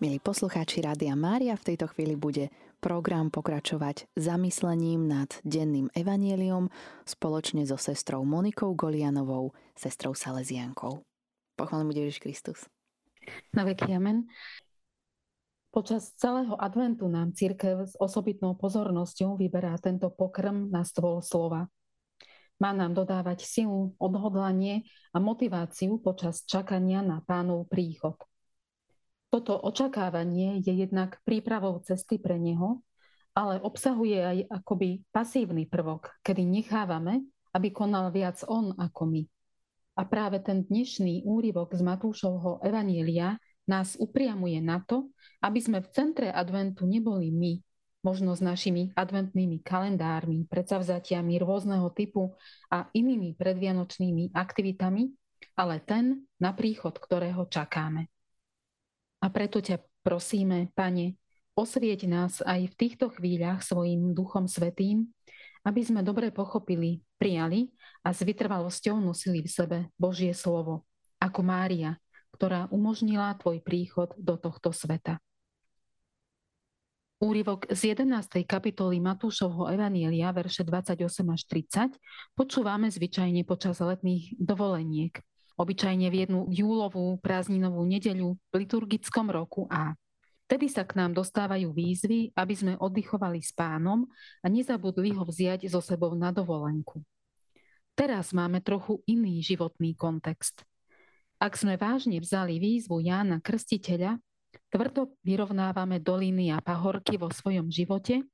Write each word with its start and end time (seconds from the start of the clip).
Milí 0.00 0.16
poslucháči 0.16 0.80
Rádia 0.80 1.12
Mária, 1.12 1.52
v 1.60 1.76
tejto 1.76 1.84
chvíli 1.92 2.16
bude 2.16 2.48
program 2.80 3.28
pokračovať 3.28 4.08
zamyslením 4.16 5.04
nad 5.04 5.28
denným 5.44 5.92
evanieliom 5.92 6.72
spoločne 7.04 7.68
so 7.68 7.76
sestrou 7.76 8.24
Monikou 8.24 8.72
Golianovou, 8.72 9.52
sestrou 9.76 10.16
Salesiankou. 10.16 11.04
Pochválen 11.52 11.84
bude 11.84 12.00
Ježiš 12.00 12.24
Kristus. 12.24 12.64
Na 13.52 13.60
veky 13.68 13.92
amen. 13.92 14.24
Počas 15.68 16.16
celého 16.16 16.56
adventu 16.56 17.04
nám 17.04 17.36
církev 17.36 17.84
s 17.84 17.92
osobitnou 18.00 18.56
pozornosťou 18.56 19.36
vyberá 19.36 19.76
tento 19.76 20.08
pokrm 20.08 20.72
na 20.72 20.80
stôl 20.80 21.20
slova. 21.20 21.68
Má 22.56 22.72
nám 22.72 22.96
dodávať 22.96 23.44
silu, 23.44 23.92
odhodlanie 24.00 24.80
a 25.12 25.20
motiváciu 25.20 26.00
počas 26.00 26.48
čakania 26.48 27.04
na 27.04 27.20
pánov 27.20 27.68
príchod– 27.68 28.16
toto 29.30 29.54
očakávanie 29.54 30.58
je 30.60 30.74
jednak 30.74 31.22
prípravou 31.22 31.78
cesty 31.86 32.18
pre 32.18 32.36
neho, 32.36 32.82
ale 33.30 33.62
obsahuje 33.62 34.18
aj 34.18 34.38
akoby 34.50 35.06
pasívny 35.14 35.70
prvok, 35.70 36.18
kedy 36.26 36.42
nechávame, 36.42 37.22
aby 37.54 37.70
konal 37.70 38.10
viac 38.10 38.42
on 38.50 38.74
ako 38.74 39.06
my. 39.06 39.22
A 39.98 40.02
práve 40.02 40.42
ten 40.42 40.66
dnešný 40.66 41.22
úryvok 41.22 41.78
z 41.78 41.82
Matúšovho 41.86 42.58
Evanielia 42.66 43.38
nás 43.70 43.94
upriamuje 43.94 44.58
na 44.58 44.82
to, 44.82 45.14
aby 45.46 45.62
sme 45.62 45.78
v 45.78 45.88
centre 45.94 46.28
adventu 46.34 46.90
neboli 46.90 47.30
my, 47.30 47.52
možno 48.02 48.34
s 48.34 48.42
našimi 48.42 48.90
adventnými 48.98 49.62
kalendármi, 49.62 50.50
predsavzatiami 50.50 51.38
rôzneho 51.38 51.86
typu 51.94 52.34
a 52.66 52.90
inými 52.90 53.38
predvianočnými 53.38 54.34
aktivitami, 54.34 55.12
ale 55.54 55.78
ten, 55.86 56.26
na 56.42 56.50
príchod 56.50 56.96
ktorého 56.98 57.46
čakáme. 57.46 58.10
A 59.20 59.28
preto 59.28 59.60
ťa 59.60 59.84
prosíme, 60.00 60.72
Pane, 60.72 61.20
osvieť 61.52 62.08
nás 62.08 62.40
aj 62.40 62.72
v 62.72 62.78
týchto 62.78 63.12
chvíľach 63.12 63.60
svojim 63.60 64.16
Duchom 64.16 64.48
Svetým, 64.48 65.12
aby 65.60 65.84
sme 65.84 66.00
dobre 66.00 66.32
pochopili, 66.32 67.04
prijali 67.20 67.68
a 68.00 68.16
s 68.16 68.24
vytrvalosťou 68.24 68.96
nosili 68.96 69.44
v 69.44 69.52
sebe 69.52 69.78
Božie 70.00 70.32
slovo, 70.32 70.88
ako 71.20 71.44
Mária, 71.44 72.00
ktorá 72.32 72.64
umožnila 72.72 73.36
Tvoj 73.36 73.60
príchod 73.60 74.16
do 74.16 74.40
tohto 74.40 74.72
sveta. 74.72 75.20
Úrivok 77.20 77.68
z 77.68 77.92
11. 77.92 78.48
kapitoly 78.48 78.96
Matúšovho 78.96 79.68
Evanielia, 79.68 80.32
verše 80.32 80.64
28 80.64 81.04
až 81.28 81.42
30, 81.44 82.00
počúvame 82.32 82.88
zvyčajne 82.88 83.44
počas 83.44 83.76
letných 83.84 84.40
dovoleniek 84.40 85.20
obyčajne 85.60 86.08
v 86.08 86.24
jednu 86.24 86.48
júlovú 86.48 87.20
prázdninovú 87.20 87.84
nedeľu 87.84 88.40
v 88.48 88.54
liturgickom 88.64 89.28
roku 89.28 89.68
A. 89.68 89.92
Vtedy 90.48 90.72
sa 90.72 90.82
k 90.82 90.98
nám 90.98 91.14
dostávajú 91.14 91.70
výzvy, 91.70 92.32
aby 92.34 92.54
sme 92.56 92.72
oddychovali 92.80 93.38
s 93.44 93.52
pánom 93.52 94.08
a 94.40 94.46
nezabudli 94.48 95.12
ho 95.14 95.22
vziať 95.22 95.68
so 95.68 95.78
sebou 95.78 96.16
na 96.16 96.32
dovolenku. 96.32 97.04
Teraz 97.94 98.32
máme 98.32 98.64
trochu 98.64 99.04
iný 99.04 99.44
životný 99.44 99.92
kontext. 99.94 100.64
Ak 101.36 101.54
sme 101.54 101.76
vážne 101.76 102.18
vzali 102.18 102.56
výzvu 102.56 103.04
Jána 103.04 103.38
Krstiteľa, 103.38 104.18
tvrdo 104.72 105.14
vyrovnávame 105.22 106.00
doliny 106.00 106.50
a 106.50 106.58
pahorky 106.64 107.20
vo 107.20 107.30
svojom 107.30 107.68
živote 107.68 108.24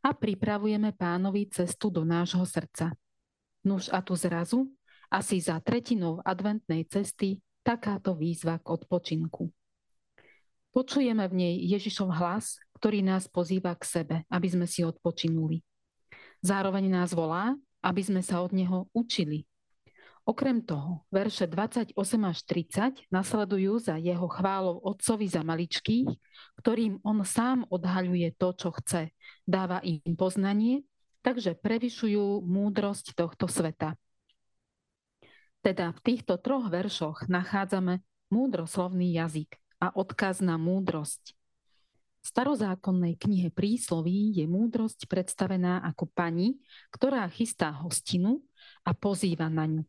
a 0.00 0.14
pripravujeme 0.14 0.94
pánovi 0.94 1.50
cestu 1.50 1.90
do 1.90 2.06
nášho 2.06 2.46
srdca. 2.46 2.94
Nuž 3.66 3.90
a 3.90 4.00
tu 4.00 4.14
zrazu 4.14 4.70
asi 5.08 5.40
za 5.40 5.60
tretinou 5.60 6.20
adventnej 6.24 6.84
cesty 6.88 7.40
takáto 7.64 8.16
výzva 8.16 8.60
k 8.60 8.72
odpočinku. 8.72 9.48
Počujeme 10.72 11.24
v 11.26 11.34
nej 11.34 11.54
Ježišov 11.74 12.12
hlas, 12.12 12.60
ktorý 12.76 13.02
nás 13.02 13.26
pozýva 13.26 13.74
k 13.74 13.84
sebe, 13.84 14.16
aby 14.28 14.48
sme 14.48 14.66
si 14.68 14.84
odpočinuli. 14.84 15.64
Zároveň 16.44 16.86
nás 16.86 17.10
volá, 17.16 17.56
aby 17.82 18.02
sme 18.04 18.22
sa 18.22 18.44
od 18.44 18.54
neho 18.54 18.86
učili. 18.94 19.48
Okrem 20.28 20.60
toho, 20.60 21.08
verše 21.08 21.48
28 21.48 21.96
až 22.28 22.38
30 22.44 23.08
nasledujú 23.08 23.80
za 23.80 23.96
jeho 23.96 24.28
chválou 24.28 24.76
otcovi 24.84 25.24
za 25.24 25.40
maličkých, 25.40 26.04
ktorým 26.60 27.00
on 27.00 27.24
sám 27.24 27.64
odhaľuje 27.72 28.36
to, 28.36 28.52
čo 28.52 28.68
chce. 28.76 29.08
Dáva 29.48 29.80
im 29.80 30.04
poznanie, 30.20 30.84
takže 31.24 31.56
prevyšujú 31.56 32.44
múdrosť 32.44 33.16
tohto 33.16 33.48
sveta. 33.48 33.96
Teda 35.62 35.90
v 35.90 36.00
týchto 36.00 36.38
troch 36.38 36.70
veršoch 36.70 37.26
nachádzame 37.26 38.00
múdroslovný 38.30 39.10
jazyk 39.14 39.58
a 39.82 39.90
odkaz 39.94 40.38
na 40.42 40.54
múdrosť. 40.54 41.34
V 42.18 42.26
starozákonnej 42.26 43.14
knihe 43.16 43.48
prísloví 43.54 44.34
je 44.36 44.44
múdrosť 44.50 45.06
predstavená 45.06 45.80
ako 45.86 46.10
pani, 46.10 46.58
ktorá 46.90 47.24
chystá 47.30 47.72
hostinu 47.72 48.42
a 48.82 48.92
pozýva 48.92 49.46
na 49.48 49.64
ňu. 49.66 49.82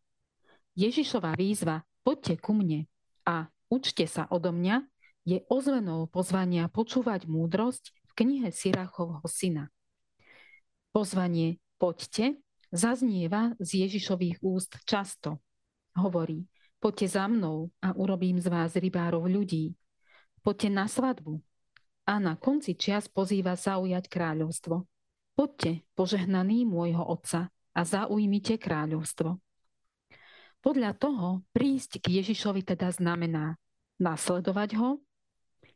Ježišová 0.78 1.36
výzva 1.36 1.84
poďte 2.06 2.40
ku 2.40 2.56
mne 2.56 2.88
a 3.28 3.50
učte 3.68 4.08
sa 4.08 4.30
odo 4.30 4.56
mňa 4.56 4.88
je 5.28 5.44
ozvenou 5.52 6.08
pozvania 6.08 6.72
počúvať 6.72 7.28
múdrosť 7.28 7.92
v 7.92 8.12
knihe 8.18 8.50
Sirachovho 8.50 9.26
syna. 9.28 9.70
Pozvanie 10.96 11.62
poďte 11.78 12.40
zaznieva 12.74 13.54
z 13.62 13.86
Ježišových 13.86 14.42
úst 14.42 14.80
často. 14.90 15.44
Hovorí, 15.98 16.46
poďte 16.78 17.08
za 17.18 17.26
mnou 17.26 17.72
a 17.82 17.96
urobím 17.96 18.38
z 18.38 18.52
vás 18.52 18.76
rybárov 18.76 19.26
ľudí. 19.26 19.74
Poďte 20.44 20.70
na 20.70 20.86
svadbu. 20.86 21.42
A 22.10 22.18
na 22.18 22.34
konci 22.38 22.74
čias 22.74 23.06
pozýva 23.06 23.54
zaujať 23.54 24.10
kráľovstvo. 24.10 24.86
Poďte, 25.38 25.86
požehnaný 25.94 26.66
môjho 26.66 27.06
otca, 27.06 27.54
a 27.80 27.82
zaujmite 27.86 28.60
kráľovstvo. 28.60 29.40
Podľa 30.60 30.92
toho 31.00 31.48
prísť 31.56 32.04
k 32.04 32.20
Ježišovi 32.20 32.68
teda 32.68 32.92
znamená 32.92 33.56
nasledovať 34.04 34.76
ho, 34.76 35.00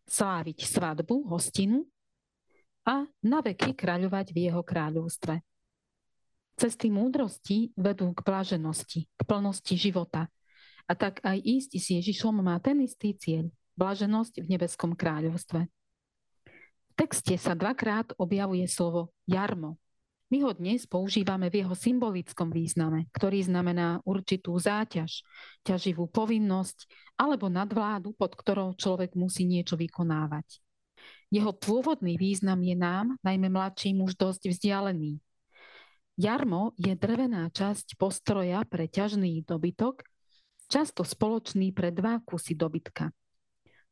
sláviť 0.03 0.67
svadbu, 0.67 1.31
hostinu 1.31 1.87
a 2.83 3.07
naveky 3.23 3.71
kráľovať 3.71 4.35
v 4.35 4.51
jeho 4.51 4.59
kráľovstve. 4.59 5.39
Cesty 6.53 6.93
múdrosti 6.93 7.73
vedú 7.73 8.13
k 8.13 8.21
blaženosti, 8.21 9.09
k 9.09 9.21
plnosti 9.25 9.73
života. 9.73 10.29
A 10.85 10.93
tak 10.93 11.23
aj 11.23 11.39
ísť 11.41 11.71
s 11.79 11.85
Ježišom 11.97 12.43
má 12.43 12.59
ten 12.59 12.83
istý 12.83 13.15
cieľ, 13.15 13.49
blaženosť 13.79 14.43
v 14.43 14.47
nebeskom 14.53 14.93
kráľovstve. 14.93 15.65
V 15.65 16.93
texte 16.93 17.33
sa 17.41 17.57
dvakrát 17.57 18.13
objavuje 18.21 18.69
slovo 18.69 19.09
jarmo. 19.25 19.81
My 20.29 20.41
ho 20.45 20.53
dnes 20.53 20.85
používame 20.89 21.49
v 21.49 21.65
jeho 21.65 21.73
symbolickom 21.77 22.49
význame, 22.49 23.05
ktorý 23.13 23.45
znamená 23.45 24.01
určitú 24.01 24.57
záťaž, 24.57 25.25
ťaživú 25.61 26.09
povinnosť 26.09 26.89
alebo 27.17 27.49
nadvládu, 27.53 28.13
pod 28.17 28.33
ktorou 28.33 28.73
človek 28.73 29.13
musí 29.13 29.45
niečo 29.45 29.77
vykonávať. 29.77 30.61
Jeho 31.33 31.49
pôvodný 31.49 32.17
význam 32.17 32.61
je 32.61 32.77
nám, 32.77 33.17
najmä 33.25 33.49
mladším, 33.49 34.05
už 34.05 34.13
dosť 34.17 34.53
vzdialený. 34.53 35.17
Jarmo 36.13 36.77
je 36.77 36.93
drevená 36.93 37.49
časť 37.49 37.97
postroja 37.97 38.61
pre 38.69 38.85
ťažný 38.85 39.41
dobytok, 39.49 40.05
často 40.69 41.01
spoločný 41.01 41.73
pre 41.73 41.89
dva 41.89 42.21
kusy 42.21 42.53
dobytka. 42.53 43.09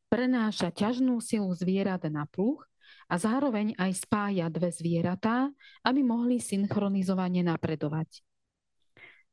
Prenáša 0.06 0.70
ťažnú 0.70 1.18
silu 1.18 1.50
zvierat 1.50 2.06
na 2.06 2.30
pluch 2.30 2.62
a 3.10 3.18
zároveň 3.18 3.74
aj 3.74 4.06
spája 4.06 4.46
dve 4.54 4.70
zvieratá, 4.70 5.50
aby 5.82 6.06
mohli 6.06 6.38
synchronizovane 6.38 7.42
napredovať. 7.42 8.22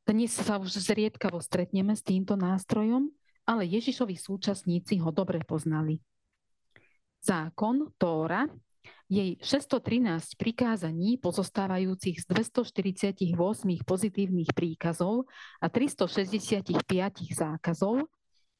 Dnes 0.02 0.34
sa 0.34 0.58
už 0.58 0.74
zriedkavo 0.74 1.38
stretneme 1.38 1.94
s 1.94 2.02
týmto 2.02 2.34
nástrojom, 2.34 3.06
ale 3.46 3.70
Ježišovi 3.70 4.18
súčasníci 4.18 4.98
ho 4.98 5.14
dobre 5.14 5.46
poznali. 5.46 6.02
Zákon, 7.22 7.94
Tóra, 7.94 8.50
jej 9.10 9.34
613 9.42 10.38
prikázaní 10.38 11.18
pozostávajúcich 11.18 12.22
z 12.22 12.24
248 12.30 13.34
pozitívnych 13.82 14.54
príkazov 14.54 15.26
a 15.58 15.66
365 15.66 16.70
zákazov 17.34 18.06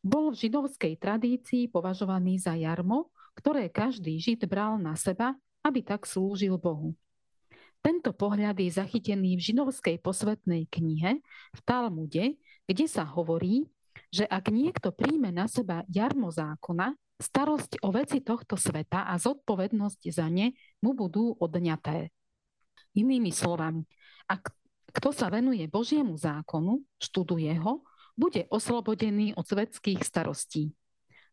bol 0.02 0.25
v 0.35 0.37
židovskej 0.43 0.99
tradícii 0.99 1.70
považovaný 1.70 2.43
za 2.43 2.58
jarmo, 2.58 3.14
ktoré 3.38 3.70
každý 3.70 4.19
žid 4.19 4.43
bral 4.50 4.75
na 4.75 4.99
seba, 4.99 5.38
aby 5.62 5.87
tak 5.87 6.02
slúžil 6.02 6.58
Bohu. 6.58 6.99
Tento 7.79 8.11
pohľad 8.11 8.58
je 8.58 8.75
zachytený 8.75 9.38
v 9.38 9.44
židovskej 9.55 10.02
posvetnej 10.02 10.67
knihe 10.67 11.23
v 11.55 11.61
Talmude, 11.62 12.37
kde 12.67 12.87
sa 12.91 13.06
hovorí, 13.06 13.70
že 14.11 14.26
ak 14.26 14.50
niekto 14.50 14.91
príjme 14.91 15.31
na 15.31 15.47
seba 15.47 15.87
jarmo 15.87 16.29
zákona, 16.35 16.93
starosť 17.20 17.84
o 17.84 17.93
veci 17.93 18.25
tohto 18.25 18.56
sveta 18.56 19.05
a 19.06 19.14
zodpovednosť 19.20 20.00
za 20.08 20.26
ne 20.32 20.56
mu 20.81 20.96
budú 20.96 21.37
odňaté. 21.37 22.08
Inými 22.96 23.31
slovami, 23.31 23.84
ak 24.26 24.50
kto 24.90 25.14
sa 25.14 25.31
venuje 25.31 25.62
Božiemu 25.70 26.19
zákonu, 26.19 26.82
študuje 26.99 27.55
ho, 27.62 27.87
bude 28.19 28.49
oslobodený 28.50 29.38
od 29.38 29.46
svetských 29.46 30.02
starostí. 30.02 30.75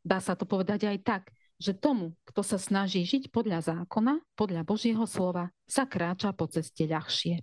Dá 0.06 0.22
sa 0.22 0.38
to 0.38 0.46
povedať 0.46 0.86
aj 0.86 0.98
tak, 1.02 1.24
že 1.58 1.74
tomu, 1.74 2.14
kto 2.30 2.46
sa 2.46 2.62
snaží 2.62 3.02
žiť 3.02 3.34
podľa 3.34 3.66
zákona, 3.66 4.22
podľa 4.38 4.62
Božieho 4.62 5.10
slova, 5.10 5.50
sa 5.66 5.90
kráča 5.90 6.30
po 6.38 6.46
ceste 6.46 6.86
ľahšie. 6.86 7.42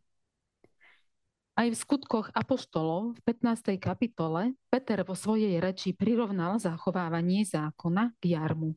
Aj 1.55 1.71
v 1.71 1.79
skutkoch 1.79 2.35
Apoštolov 2.35 3.15
v 3.15 3.21
15. 3.31 3.79
kapitole 3.79 4.59
Peter 4.75 5.07
vo 5.07 5.15
svojej 5.15 5.63
reči 5.63 5.95
prirovnal 5.95 6.59
zachovávanie 6.59 7.47
zákona 7.47 8.11
k 8.19 8.35
jarmu. 8.35 8.75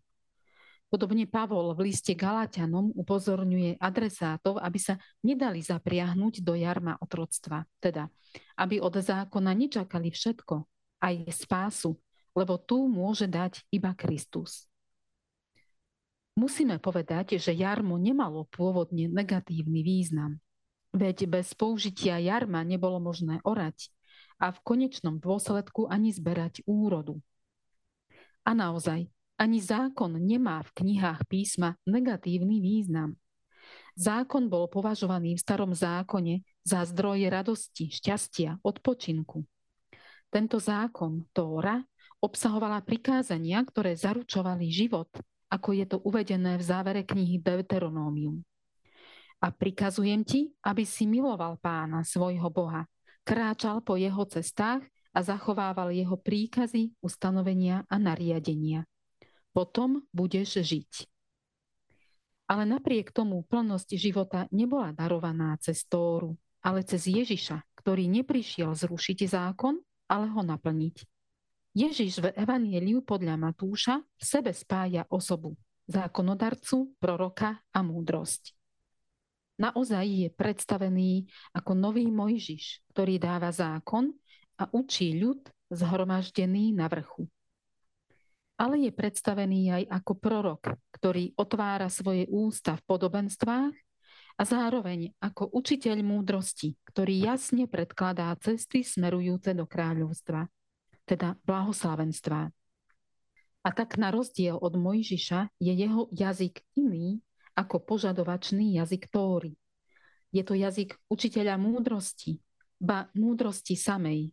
Podobne 0.86 1.26
Pavol 1.26 1.74
v 1.74 1.90
liste 1.90 2.14
Galatianom 2.14 2.94
upozorňuje 2.94 3.82
adresátov, 3.82 4.62
aby 4.62 4.78
sa 4.78 5.02
nedali 5.26 5.66
zapriahnuť 5.66 6.46
do 6.46 6.54
jarma 6.54 7.02
otroctva, 7.02 7.66
teda 7.82 8.14
aby 8.62 8.78
od 8.78 8.94
zákona 8.94 9.58
nečakali 9.58 10.14
všetko, 10.14 10.62
aj 11.02 11.34
spásu, 11.34 11.98
lebo 12.38 12.62
tu 12.62 12.86
môže 12.86 13.26
dať 13.26 13.66
iba 13.74 13.90
Kristus. 13.98 14.70
Musíme 16.38 16.78
povedať, 16.78 17.42
že 17.42 17.58
jarmo 17.58 17.98
nemalo 17.98 18.46
pôvodne 18.54 19.10
negatívny 19.10 19.82
význam. 19.82 20.38
Veď 20.96 21.28
bez 21.28 21.52
použitia 21.54 22.20
jarma 22.20 22.64
nebolo 22.64 23.00
možné 23.00 23.44
orať 23.44 23.92
a 24.38 24.54
v 24.54 24.60
konečnom 24.64 25.18
dôsledku 25.18 25.90
ani 25.90 26.14
zberať 26.14 26.64
úrodu. 26.70 27.20
A 28.48 28.56
naozaj, 28.56 29.10
ani 29.38 29.60
zákon 29.60 30.16
nemá 30.18 30.64
v 30.64 30.72
knihách 30.84 31.28
písma 31.28 31.76
negatívny 31.84 32.64
význam. 32.64 33.20
Zákon 33.98 34.48
bol 34.48 34.72
považovaný 34.72 35.36
v 35.36 35.44
starom 35.44 35.74
zákone 35.76 36.46
za 36.64 36.86
zdroje 36.88 37.28
radosti, 37.28 37.92
šťastia, 37.92 38.64
odpočinku. 38.64 39.44
Tento 40.32 40.58
zákon, 40.62 41.28
Tóra, 41.36 41.84
obsahovala 42.24 42.80
prikázania, 42.86 43.60
ktoré 43.66 43.98
zaručovali 43.98 44.70
život 44.72 45.12
ako 45.48 45.70
je 45.74 45.86
to 45.88 45.98
uvedené 46.04 46.60
v 46.60 46.64
závere 46.64 47.02
knihy 47.08 47.40
Deuteronómium. 47.40 48.44
A 49.38 49.54
prikazujem 49.54 50.26
ti, 50.26 50.50
aby 50.66 50.82
si 50.82 51.06
miloval 51.06 51.62
pána, 51.62 52.02
svojho 52.02 52.50
Boha, 52.50 52.90
kráčal 53.22 53.86
po 53.86 53.94
jeho 53.94 54.26
cestách 54.26 54.82
a 55.14 55.20
zachovával 55.22 55.94
jeho 55.94 56.18
príkazy, 56.18 56.98
ustanovenia 57.02 57.86
a 57.86 58.02
nariadenia. 58.02 58.86
Potom 59.54 60.06
budeš 60.10 60.62
žiť. 60.62 61.10
Ale 62.48 62.64
napriek 62.64 63.12
tomu 63.12 63.44
plnosť 63.46 63.98
života 64.00 64.48
nebola 64.50 64.96
darovaná 64.96 65.60
cez 65.60 65.84
Tóru, 65.86 66.34
ale 66.64 66.82
cez 66.82 67.06
Ježiša, 67.06 67.62
ktorý 67.78 68.08
neprišiel 68.08 68.74
zrušiť 68.74 69.20
zákon, 69.28 69.78
ale 70.08 70.32
ho 70.32 70.42
naplniť. 70.42 71.04
Ježiš 71.78 72.24
v 72.24 72.34
Evanieliu 72.34 73.06
podľa 73.06 73.38
Matúša 73.38 74.02
v 74.02 74.24
sebe 74.24 74.50
spája 74.56 75.06
osobu 75.14 75.54
zákonodarcu, 75.88 77.00
proroka 77.00 77.64
a 77.72 77.80
múdrosť. 77.80 78.57
Naozaj 79.58 80.06
je 80.06 80.30
predstavený 80.30 81.26
ako 81.54 81.72
nový 81.74 82.06
Mojžiš, 82.10 82.86
ktorý 82.94 83.18
dáva 83.18 83.50
zákon 83.50 84.14
a 84.58 84.70
učí 84.70 85.18
ľud 85.18 85.50
zhromaždený 85.74 86.78
na 86.78 86.86
vrchu. 86.86 87.26
Ale 88.58 88.82
je 88.82 88.92
predstavený 88.94 89.82
aj 89.82 89.84
ako 90.02 90.14
prorok, 90.18 90.64
ktorý 90.94 91.34
otvára 91.38 91.90
svoje 91.94 92.26
ústa 92.30 92.78
v 92.78 92.86
podobenstvách 92.90 93.74
a 94.38 94.42
zároveň 94.46 95.14
ako 95.22 95.50
učiteľ 95.54 96.02
múdrosti, 96.02 96.78
ktorý 96.90 97.22
jasne 97.22 97.70
predkladá 97.70 98.34
cesty 98.42 98.82
smerujúce 98.82 99.54
do 99.54 99.66
kráľovstva 99.66 100.50
teda 101.08 101.40
blahoslavenstva. 101.48 102.52
A 103.64 103.70
tak 103.72 103.96
na 103.96 104.12
rozdiel 104.12 104.60
od 104.60 104.76
Mojžiša 104.76 105.56
je 105.64 105.74
jeho 105.74 106.12
jazyk 106.12 106.62
iný 106.76 107.24
ako 107.58 107.82
požadovačný 107.82 108.78
jazyk 108.78 109.10
Tóry. 109.10 109.58
Je 110.30 110.46
to 110.46 110.54
jazyk 110.54 110.94
učiteľa 111.10 111.58
múdrosti, 111.58 112.38
ba 112.78 113.10
múdrosti 113.18 113.74
samej. 113.74 114.30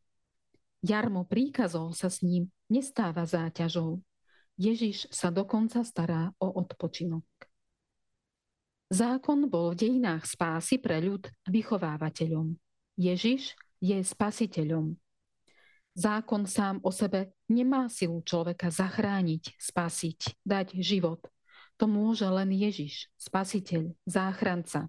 Jarmo 0.85 1.25
príkazov 1.25 1.97
sa 1.97 2.13
s 2.13 2.21
ním 2.21 2.53
nestáva 2.69 3.25
záťažou. 3.25 4.05
Ježiš 4.61 5.09
sa 5.09 5.33
dokonca 5.33 5.81
stará 5.81 6.29
o 6.37 6.53
odpočinok. 6.61 7.25
Zákon 8.93 9.49
bol 9.49 9.73
v 9.73 9.81
dejinách 9.89 10.29
spásy 10.29 10.77
pre 10.79 11.01
ľud 11.01 11.25
vychovávateľom. 11.49 12.55
Ježiš 13.01 13.57
je 13.81 13.99
spasiteľom. 14.05 14.95
Zákon 15.95 16.47
sám 16.47 16.79
o 16.85 16.91
sebe 16.93 17.35
nemá 17.49 17.89
silu 17.89 18.23
človeka 18.23 18.71
zachrániť, 18.71 19.57
spasiť, 19.59 20.43
dať 20.47 20.79
život. 20.79 21.23
To 21.83 21.91
môže 21.91 22.27
len 22.31 22.55
Ježiš, 22.55 23.11
spasiteľ, 23.19 23.95
záchranca. 24.07 24.89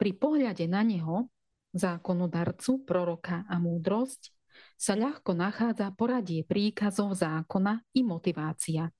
Pri 0.00 0.16
pohľade 0.16 0.64
na 0.70 0.80
neho, 0.80 1.28
zákonodarcu, 1.76 2.86
proroka 2.88 3.44
a 3.44 3.60
múdrosť, 3.60 4.32
sa 4.78 4.98
ľahko 4.98 5.34
nachádza 5.34 5.90
poradie 5.94 6.42
príkazov 6.42 7.14
zákona 7.14 7.82
i 7.94 8.00
motivácia. 8.02 8.90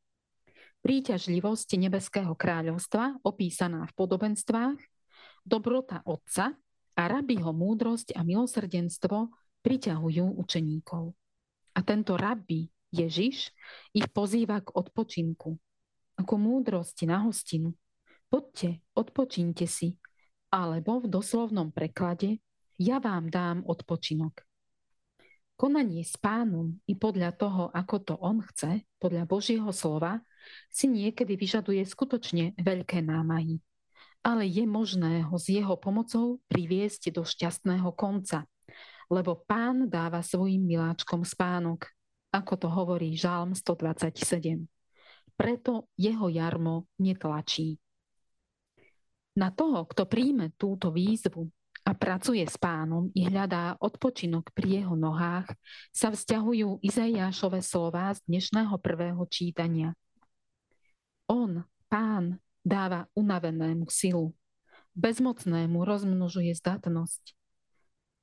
Príťažlivosť 0.79 1.69
nebeského 1.75 2.35
kráľovstva, 2.39 3.23
opísaná 3.27 3.87
v 3.91 3.93
podobenstvách, 3.99 4.79
dobrota 5.43 6.03
Otca 6.07 6.55
a 6.95 7.03
rabiho 7.07 7.51
múdrosť 7.51 8.15
a 8.15 8.23
milosrdenstvo 8.23 9.35
priťahujú 9.63 10.39
učeníkov. 10.39 11.15
A 11.75 11.81
tento 11.83 12.15
rabbi 12.15 12.71
Ježiš 12.95 13.51
ich 13.95 14.07
pozýva 14.11 14.63
k 14.63 14.75
odpočinku, 14.75 15.59
ako 16.19 16.35
múdrosti 16.37 17.07
na 17.07 17.23
hostinu. 17.23 17.73
Poďte, 18.29 18.83
odpočínte 18.93 19.65
si, 19.65 19.97
alebo 20.51 21.01
v 21.01 21.09
doslovnom 21.09 21.71
preklade 21.71 22.43
ja 22.77 22.99
vám 22.99 23.31
dám 23.31 23.65
odpočinok. 23.65 24.43
Konanie 25.59 26.07
s 26.07 26.15
pánom 26.19 26.79
i 26.87 26.95
podľa 26.95 27.35
toho, 27.35 27.71
ako 27.75 27.97
to 28.03 28.15
on 28.19 28.43
chce, 28.43 28.87
podľa 29.03 29.27
Božieho 29.27 29.71
slova, 29.75 30.23
si 30.71 30.87
niekedy 30.87 31.35
vyžaduje 31.35 31.83
skutočne 31.83 32.55
veľké 32.61 33.03
námahy. 33.03 33.59
Ale 34.23 34.47
je 34.47 34.67
možné 34.67 35.27
ho 35.27 35.35
s 35.35 35.51
jeho 35.51 35.75
pomocou 35.79 36.39
priviesť 36.51 37.15
do 37.15 37.23
šťastného 37.23 37.91
konca– 37.95 38.45
lebo 39.09 39.41
pán 39.49 39.89
dáva 39.89 40.21
svojim 40.21 40.61
miláčkom 40.61 41.25
spánok, 41.25 41.89
ako 42.29 42.55
to 42.61 42.69
hovorí 42.69 43.17
Žálm 43.17 43.57
127. 43.57 44.69
Preto 45.39 45.87
jeho 45.95 46.27
jarmo 46.27 46.91
netlačí. 46.99 47.79
Na 49.39 49.55
toho, 49.55 49.87
kto 49.87 50.11
príjme 50.11 50.51
túto 50.59 50.91
výzvu 50.91 51.47
a 51.87 51.95
pracuje 51.95 52.43
s 52.43 52.59
pánom 52.59 53.07
i 53.15 53.23
hľadá 53.23 53.79
odpočinok 53.79 54.51
pri 54.51 54.83
jeho 54.83 54.99
nohách, 54.99 55.47
sa 55.95 56.11
vzťahujú 56.11 56.83
Izajášové 56.83 57.63
slová 57.63 58.11
z 58.19 58.27
dnešného 58.27 58.75
prvého 58.83 59.23
čítania. 59.31 59.95
On, 61.31 61.63
pán, 61.87 62.43
dáva 62.67 63.07
unavenému 63.15 63.87
silu, 63.87 64.35
bezmocnému 64.99 65.87
rozmnožuje 65.87 66.51
zdatnosť. 66.59 67.39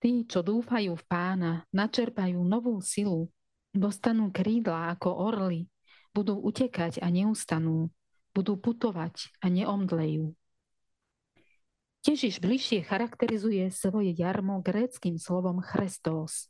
Tí, 0.04 0.28
čo 0.28 0.44
dúfajú 0.44 1.00
v 1.00 1.06
pána, 1.08 1.64
načerpajú 1.72 2.44
novú 2.44 2.84
silu, 2.84 3.32
dostanú 3.72 4.36
krídla 4.36 4.92
ako 5.00 5.16
orly, 5.16 5.72
budú 6.16 6.40
utekať 6.40 7.04
a 7.04 7.12
neustanú, 7.12 7.92
budú 8.32 8.56
putovať 8.56 9.36
a 9.44 9.52
neomdlejú. 9.52 10.32
Ježiš 12.08 12.40
bližšie 12.40 12.88
charakterizuje 12.88 13.68
svoje 13.74 14.16
jarmo 14.16 14.64
gréckým 14.64 15.20
slovom 15.20 15.60
chrestos. 15.60 16.48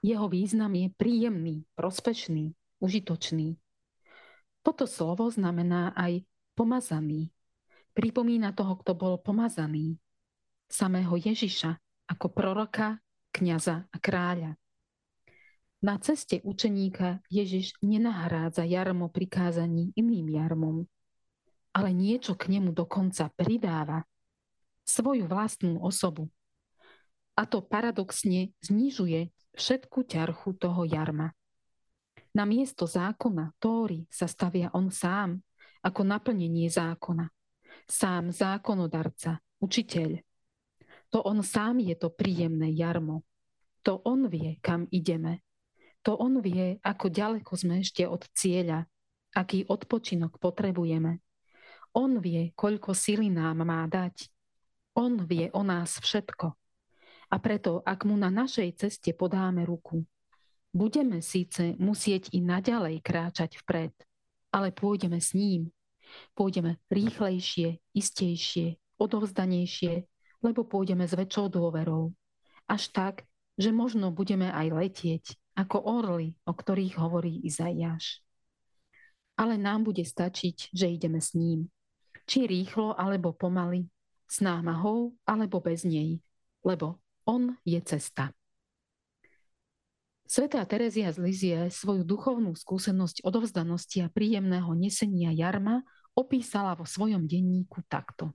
Jeho 0.00 0.26
význam 0.32 0.72
je 0.74 0.88
príjemný, 0.96 1.68
prospešný, 1.76 2.56
užitočný. 2.80 3.60
Toto 4.64 4.88
slovo 4.88 5.28
znamená 5.28 5.92
aj 5.92 6.24
pomazaný. 6.56 7.28
Pripomína 7.92 8.56
toho, 8.56 8.80
kto 8.80 8.96
bol 8.96 9.20
pomazaný. 9.20 10.00
Samého 10.72 11.20
Ježiša, 11.20 11.76
ako 12.08 12.26
proroka, 12.32 12.96
kniaza 13.28 13.84
a 13.92 13.96
kráľa. 14.00 14.56
Na 15.80 15.96
ceste 15.96 16.44
učeníka 16.44 17.24
Ježiš 17.32 17.72
nenahrádza 17.80 18.68
jarmo 18.68 19.08
prikázaní 19.08 19.96
iným 19.96 20.28
jarmom, 20.28 20.84
ale 21.72 21.96
niečo 21.96 22.36
k 22.36 22.52
nemu 22.52 22.76
dokonca 22.76 23.32
pridáva. 23.32 24.04
Svoju 24.84 25.24
vlastnú 25.24 25.80
osobu. 25.80 26.28
A 27.32 27.48
to 27.48 27.64
paradoxne 27.64 28.52
znižuje 28.60 29.32
všetku 29.56 30.04
ťarchu 30.04 30.52
toho 30.60 30.84
jarma. 30.84 31.32
Na 32.36 32.44
miesto 32.44 32.84
zákona, 32.84 33.56
Tóry, 33.56 34.04
sa 34.12 34.28
stavia 34.28 34.68
on 34.76 34.92
sám, 34.92 35.40
ako 35.80 36.04
naplnenie 36.04 36.68
zákona. 36.68 37.32
Sám 37.88 38.30
zákonodarca, 38.30 39.40
učiteľ, 39.64 40.20
to 41.10 41.18
on 41.24 41.42
sám 41.42 41.82
je 41.82 41.96
to 41.98 42.12
príjemné 42.12 42.70
jarmo. 42.70 43.26
To 43.82 43.98
on 44.04 44.28
vie, 44.28 44.60
kam 44.62 44.86
ideme. 44.92 45.42
To 46.08 46.16
on 46.16 46.40
vie, 46.40 46.80
ako 46.80 47.12
ďaleko 47.12 47.52
sme 47.56 47.84
ešte 47.84 48.08
od 48.08 48.24
cieľa. 48.32 48.88
aký 49.30 49.62
odpočinok 49.70 50.42
potrebujeme. 50.42 51.22
On 51.94 52.18
vie, 52.22 52.50
koľko 52.54 52.94
sily 52.94 53.30
nám 53.30 53.62
má 53.62 53.86
dať. 53.86 54.30
On 54.98 55.18
vie 55.22 55.50
o 55.54 55.62
nás 55.62 56.02
všetko. 56.02 56.54
A 57.30 57.36
preto, 57.38 57.78
ak 57.86 58.02
mu 58.06 58.18
na 58.18 58.26
našej 58.26 58.74
ceste 58.74 59.14
podáme 59.14 59.62
ruku, 59.62 60.02
budeme 60.74 61.22
síce 61.22 61.78
musieť 61.78 62.34
i 62.34 62.42
naďalej 62.42 63.02
kráčať 63.02 63.62
vpred, 63.62 63.94
ale 64.50 64.74
pôjdeme 64.74 65.22
s 65.22 65.34
ním. 65.34 65.70
Pôjdeme 66.34 66.82
rýchlejšie, 66.90 67.78
istejšie, 67.94 68.82
odovzdanejšie, 68.98 70.10
lebo 70.42 70.66
pôjdeme 70.66 71.06
s 71.06 71.14
väčšou 71.14 71.54
dôverou. 71.54 72.10
Až 72.66 72.90
tak, 72.90 73.14
že 73.54 73.70
možno 73.70 74.10
budeme 74.10 74.50
aj 74.50 74.66
letieť, 74.74 75.24
ako 75.60 75.84
orly, 75.84 76.32
o 76.48 76.56
ktorých 76.56 76.96
hovorí 76.96 77.44
Izaiáš. 77.44 78.24
Ale 79.36 79.60
nám 79.60 79.84
bude 79.84 80.00
stačiť, 80.00 80.72
že 80.72 80.88
ideme 80.88 81.20
s 81.20 81.36
ním. 81.36 81.68
Či 82.24 82.48
rýchlo 82.48 82.96
alebo 82.96 83.36
pomaly, 83.36 83.84
s 84.24 84.40
námahou 84.40 85.12
alebo 85.28 85.60
bez 85.60 85.84
nej, 85.84 86.24
lebo 86.64 86.96
on 87.28 87.60
je 87.68 87.80
cesta. 87.84 88.32
Svetá 90.30 90.62
Terezia 90.62 91.10
z 91.10 91.18
Lizie 91.18 91.58
svoju 91.74 92.06
duchovnú 92.06 92.54
skúsenosť 92.54 93.26
odovzdanosti 93.26 94.06
a 94.06 94.12
príjemného 94.12 94.70
nesenia 94.78 95.34
jarma 95.34 95.82
opísala 96.14 96.78
vo 96.78 96.86
svojom 96.86 97.26
denníku 97.26 97.82
takto. 97.90 98.30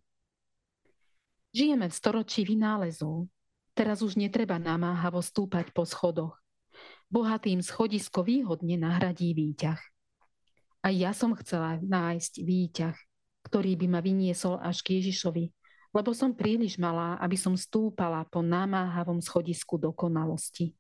Žijeme 1.56 1.88
v 1.88 1.96
storočí 1.96 2.44
vynálezov. 2.44 3.32
Teraz 3.72 4.04
už 4.04 4.20
netreba 4.20 4.60
namáhavo 4.60 5.24
stúpať 5.24 5.72
po 5.72 5.88
schodoch. 5.88 6.36
Bohatým 7.16 7.64
schodisko 7.64 8.28
výhodne 8.28 8.76
nahradí 8.76 9.32
výťah. 9.32 9.80
A 10.84 10.92
ja 10.92 11.16
som 11.16 11.32
chcela 11.40 11.80
nájsť 11.80 12.44
výťah, 12.44 12.98
ktorý 13.48 13.80
by 13.80 13.88
ma 13.88 14.04
vyniesol 14.04 14.60
až 14.60 14.84
k 14.84 15.00
Ježišovi, 15.00 15.48
lebo 15.96 16.12
som 16.12 16.36
príliš 16.36 16.76
malá, 16.76 17.16
aby 17.24 17.40
som 17.40 17.56
stúpala 17.56 18.28
po 18.28 18.44
namáhavom 18.44 19.24
schodisku 19.24 19.80
dokonalosti. 19.80 20.76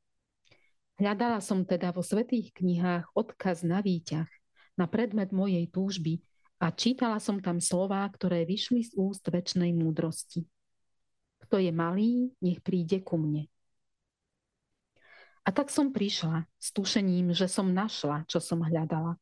Hľadala 1.00 1.40
som 1.40 1.64
teda 1.64 1.96
vo 1.96 2.04
svetých 2.04 2.52
knihách 2.52 3.16
odkaz 3.16 3.64
na 3.64 3.80
výťah, 3.80 4.28
na 4.76 4.92
predmet 4.92 5.32
mojej 5.32 5.72
túžby 5.72 6.20
a 6.60 6.68
čítala 6.68 7.24
som 7.24 7.40
tam 7.40 7.64
slová, 7.64 8.04
ktoré 8.12 8.44
vyšli 8.44 8.84
z 8.84 8.92
úst 9.00 9.24
väčšnej 9.24 9.72
múdrosti. 9.72 10.44
Kto 11.48 11.64
je 11.64 11.72
malý, 11.72 12.36
nech 12.44 12.60
príde 12.60 13.00
ku 13.00 13.16
mne. 13.16 13.48
A 15.46 15.54
tak 15.54 15.70
som 15.70 15.94
prišla 15.94 16.50
s 16.58 16.74
tušením, 16.74 17.30
že 17.30 17.46
som 17.46 17.70
našla, 17.70 18.26
čo 18.26 18.42
som 18.42 18.66
hľadala. 18.66 19.14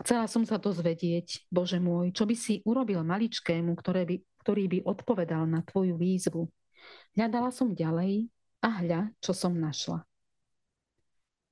Chcela 0.00 0.24
som 0.24 0.48
sa 0.48 0.56
dozvedieť, 0.56 1.44
Bože 1.52 1.76
môj, 1.76 2.16
čo 2.16 2.24
by 2.24 2.32
si 2.32 2.64
urobil 2.64 3.04
maličkému, 3.04 3.76
ktoré 3.76 4.08
by, 4.08 4.16
ktorý 4.40 4.64
by 4.72 4.78
odpovedal 4.88 5.44
na 5.44 5.60
tvoju 5.60 6.00
výzvu. 6.00 6.48
Hľadala 7.12 7.52
som 7.52 7.76
ďalej 7.76 8.32
a 8.64 8.68
hľa, 8.80 9.12
čo 9.20 9.36
som 9.36 9.52
našla. 9.52 10.00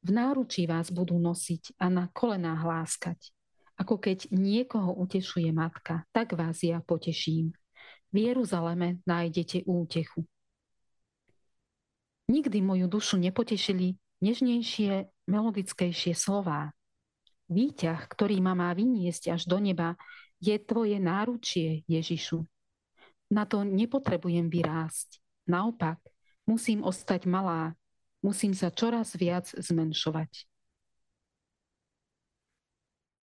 V 0.00 0.10
náručí 0.16 0.64
vás 0.64 0.88
budú 0.88 1.20
nosiť 1.20 1.76
a 1.76 1.92
na 1.92 2.08
kolenách 2.08 2.64
hláskať. 2.64 3.20
Ako 3.76 4.00
keď 4.00 4.32
niekoho 4.32 4.96
utešuje 4.96 5.52
matka, 5.52 6.08
tak 6.16 6.32
vás 6.32 6.64
ja 6.64 6.80
poteším. 6.80 7.52
V 8.08 8.16
Jeruzaleme 8.16 9.04
nájdete 9.04 9.68
útechu. 9.68 10.24
Nikdy 12.28 12.60
moju 12.60 12.86
dušu 12.92 13.16
nepotešili 13.16 13.96
nežnejšie, 14.20 15.08
melodickejšie 15.28 16.12
slová, 16.12 16.76
Výťah, 17.48 18.12
ktorý 18.12 18.44
ma 18.44 18.52
má 18.52 18.76
vyniesť 18.76 19.32
až 19.32 19.48
do 19.48 19.56
neba, 19.56 19.96
je 20.36 20.52
tvoje 20.60 21.00
náručie, 21.00 21.82
Ježišu. 21.88 22.44
Na 23.32 23.48
to 23.48 23.64
nepotrebujem 23.64 24.52
vyrásť. 24.52 25.16
Naopak, 25.48 25.96
musím 26.44 26.84
ostať 26.84 27.24
malá, 27.24 27.72
musím 28.20 28.52
sa 28.52 28.68
čoraz 28.68 29.16
viac 29.16 29.48
zmenšovať. 29.48 30.44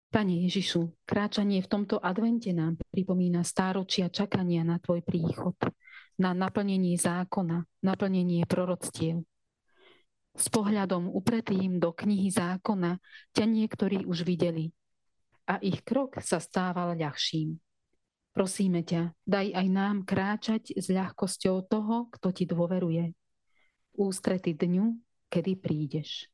Pane 0.10 0.50
Ježišu, 0.50 0.90
kráčanie 1.06 1.62
v 1.62 1.70
tomto 1.70 2.02
advente 2.02 2.50
nám 2.50 2.82
pripomína 2.90 3.46
stáročia 3.46 4.10
čakania 4.10 4.66
na 4.66 4.82
Tvoj 4.82 5.06
príchod, 5.06 5.54
na 6.20 6.36
naplnenie 6.36 7.00
zákona, 7.00 7.64
naplnenie 7.82 8.44
proroctiev. 8.44 9.24
S 10.36 10.46
pohľadom 10.52 11.10
upretým 11.10 11.80
do 11.80 11.96
knihy 11.96 12.30
zákona 12.30 13.00
ťa 13.34 13.44
niektorí 13.48 14.06
už 14.06 14.28
videli 14.28 14.76
a 15.50 15.58
ich 15.66 15.82
krok 15.82 16.22
sa 16.22 16.38
stával 16.38 16.94
ľahším. 16.94 17.58
Prosíme 18.30 18.86
ťa, 18.86 19.18
daj 19.26 19.48
aj 19.58 19.68
nám 19.74 20.06
kráčať 20.06 20.78
s 20.78 20.86
ľahkosťou 20.94 21.66
toho, 21.66 22.14
kto 22.14 22.28
ti 22.30 22.46
dôveruje. 22.46 23.18
Ústrety 23.98 24.54
dňu, 24.54 24.94
kedy 25.34 25.58
prídeš. 25.58 26.30